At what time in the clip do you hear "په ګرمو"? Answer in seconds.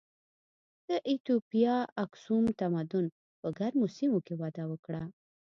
3.41-3.87